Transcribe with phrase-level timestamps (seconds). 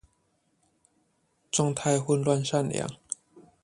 [1.51, 2.89] 狀態混亂善良